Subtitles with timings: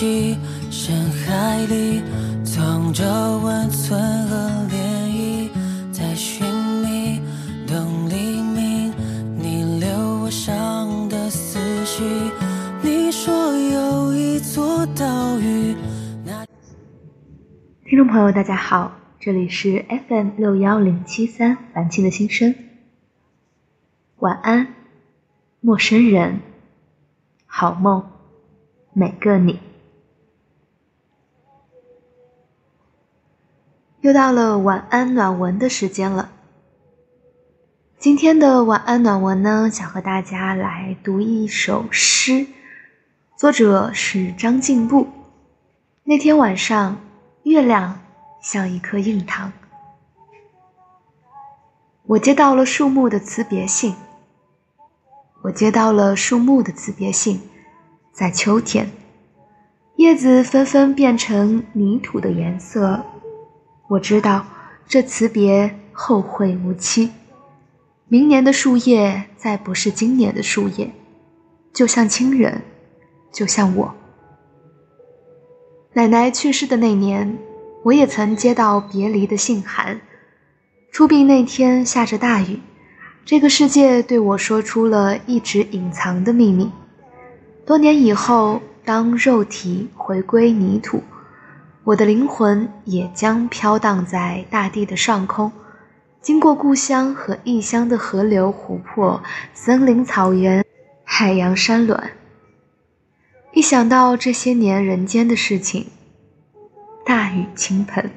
[0.00, 0.34] 息，
[0.70, 2.02] 深海里
[2.42, 3.04] 藏着
[3.40, 4.34] 温存和
[4.70, 4.74] 涟
[5.10, 5.50] 漪，
[5.92, 6.42] 在寻
[6.82, 7.20] 觅
[7.66, 8.90] 等黎明，
[9.36, 12.02] 你留我伤的思绪。
[12.82, 15.76] 你说有一座岛屿，
[16.24, 16.46] 那
[17.84, 22.54] 听众朋友，大家好，这里是 FM 六幺零七三凡青的心声。
[24.16, 24.68] 晚安，
[25.60, 26.40] 陌生人，
[27.44, 28.02] 好梦。
[28.94, 29.60] 每个你，
[34.02, 36.30] 又到了晚安暖文的时间了。
[37.98, 42.46] 今天的晚安暖文呢，想和大家来读一首诗，
[43.36, 45.06] 作者是张静步。
[46.04, 46.96] 那天晚上，
[47.42, 48.00] 月亮
[48.42, 49.52] 像一颗硬糖，
[52.06, 53.94] 我接到了树木的辞别信，
[55.42, 57.38] 我接到了树木的辞别信。
[58.12, 58.90] 在秋天，
[59.96, 63.04] 叶子纷纷变成泥土的颜色。
[63.90, 64.46] 我知道
[64.86, 67.10] 这辞别后会无期。
[68.06, 70.92] 明年的树叶再不是今年的树叶，
[71.72, 72.62] 就像亲人，
[73.32, 73.92] 就像我。
[75.92, 77.36] 奶奶去世的那年，
[77.82, 80.00] 我也曾接到别离的信函。
[80.92, 82.60] 出殡那天下着大雨，
[83.24, 86.70] 这个世界对我说出了一直隐藏的秘密。
[87.66, 91.02] 多年以后，当肉体回归泥土，
[91.82, 95.50] 我的灵魂也将飘荡在大地的上空，
[96.20, 99.22] 经过故乡和异乡的河流、湖泊、
[99.54, 100.64] 森林、草原、
[101.04, 101.98] 海洋、山峦。
[103.52, 105.86] 一想到这些年人间的事情，
[107.04, 108.10] 大雨倾盆。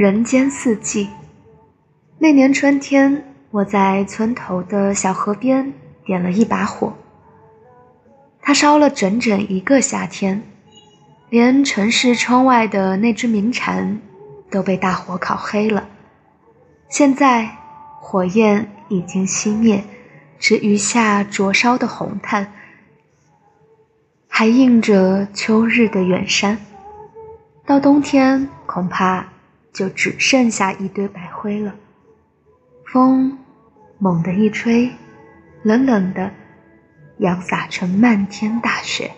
[0.00, 1.10] 人间四季。
[2.18, 5.74] 那年春天，我在村头的小河边
[6.06, 6.94] 点了一把火，
[8.40, 10.42] 它烧了整整一个夏天，
[11.28, 14.00] 连城市窗外的那只鸣蝉
[14.50, 15.86] 都被大火烤黑了。
[16.88, 17.50] 现在，
[18.00, 19.84] 火焰已经熄灭，
[20.38, 22.50] 只余下灼烧的红炭，
[24.26, 26.56] 还映着秋日的远山。
[27.66, 29.26] 到冬天，恐怕。
[29.72, 31.74] 就只剩下一堆白灰了。
[32.86, 33.38] 风
[33.98, 34.90] 猛地一吹，
[35.62, 36.32] 冷冷的，
[37.18, 39.12] 扬洒成漫天大雪。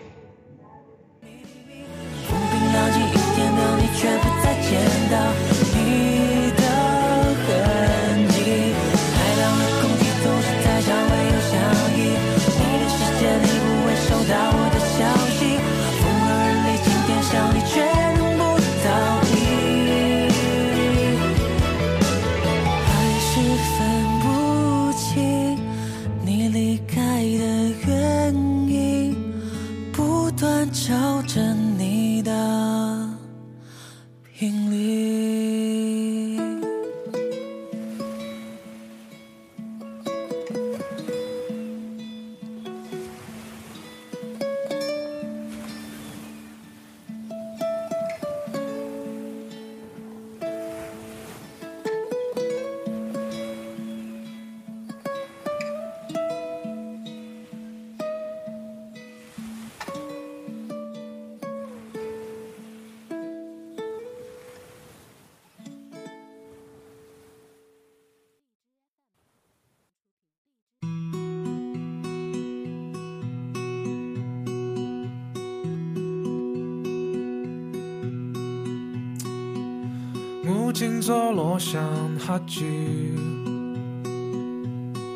[80.73, 81.83] 静坐落像
[82.17, 83.13] 哈剧，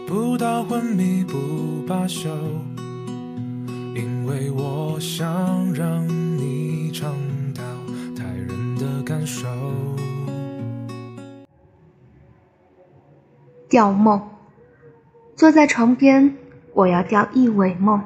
[0.08, 2.30] 不到昏迷不罢休，
[3.96, 7.12] 因为我想让你尝
[7.56, 7.64] 到
[8.16, 9.48] 太人的感受。
[13.68, 14.22] 钓梦，
[15.36, 16.38] 坐在床边，
[16.76, 18.00] 我要钓一尾梦，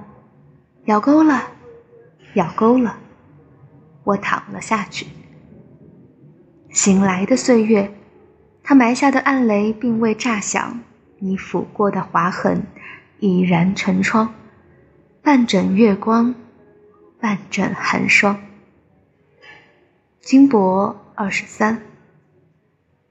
[0.85, 1.43] 咬钩了，
[2.35, 2.95] 咬钩了，
[4.05, 5.05] 我躺了下去。
[6.71, 7.91] 醒来的岁月，
[8.63, 10.79] 他埋下的暗雷并未炸响，
[11.19, 12.65] 你抚过的划痕
[13.19, 14.33] 已然成疮。
[15.21, 16.33] 半枕月光，
[17.19, 18.39] 半枕寒霜。
[20.21, 21.81] 金箔二十三。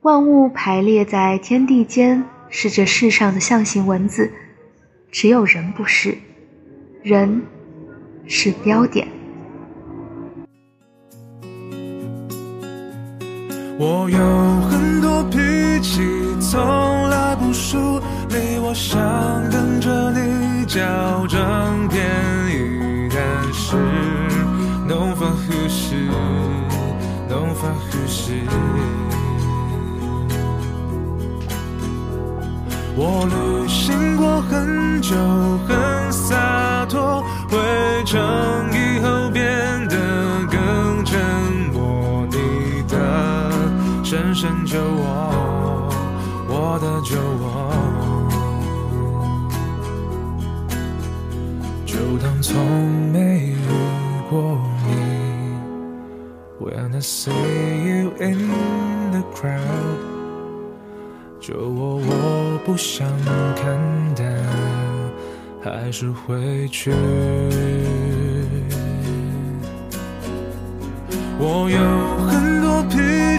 [0.01, 4.33] 万物排列在天地间，是这世上的象形文字，
[5.13, 6.17] 只有人不是，
[7.03, 7.43] 人
[8.27, 9.20] 是标点。
[13.83, 14.19] 我有
[14.69, 15.39] 很多脾
[15.81, 16.03] 气，
[16.39, 17.99] 从来不输
[18.29, 19.01] 你，我想
[19.49, 21.41] 跟着你较真
[21.89, 22.05] 便
[22.51, 23.19] 宜，但
[23.55, 23.79] 是
[24.87, 25.97] no 法呼吸
[27.27, 28.43] ，no 法呼吸。
[32.95, 35.17] 我旅行过很久，
[35.67, 37.57] 很洒脱，回
[38.05, 38.21] 程
[38.75, 38.80] 以
[44.41, 45.93] 深深酒窝，
[46.49, 47.45] 我的酒窝，
[51.85, 52.57] 就当从
[53.13, 53.55] 没遇
[54.31, 54.91] 过你。
[56.59, 57.31] When I see
[57.85, 58.49] you in
[59.11, 60.01] the crowd.
[61.39, 63.07] 就我我不想
[63.57, 63.79] 看，
[64.17, 64.25] 但
[65.63, 66.95] 还是会去。
[71.39, 72.40] 我有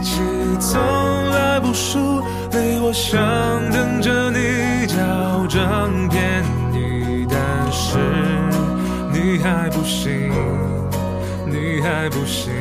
[0.02, 0.20] 很多脾气，
[0.60, 0.82] 从
[1.32, 2.22] 来不输
[2.52, 2.80] 你。
[2.82, 3.22] 我想
[3.72, 6.44] 等着你叫张便
[6.74, 7.98] 宜，但是
[9.14, 10.32] 你还不行，
[11.46, 12.52] 你还不行。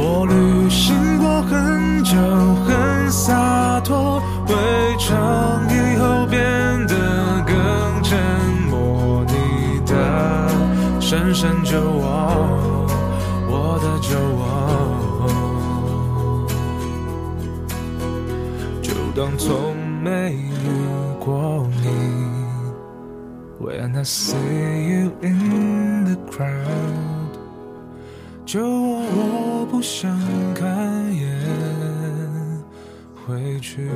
[0.00, 2.16] 我旅行过很久，
[2.64, 4.54] 很洒脱，回
[4.96, 5.16] 程
[5.68, 6.38] 以后变
[6.86, 6.94] 得
[7.44, 8.16] 更沉
[8.70, 9.24] 默。
[9.26, 9.92] 你的
[11.00, 12.67] 深深酒窝，
[13.50, 14.40] 我的酒窝，
[18.82, 20.36] 就当从没遇
[21.18, 21.88] 过你。
[23.60, 27.34] When I see you in the crowd.
[28.46, 30.16] 就我不想
[30.54, 31.28] 看，也
[33.26, 33.90] 回去。